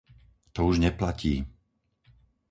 To 0.53 0.59
už 0.71 0.77
neplatí! 0.85 1.33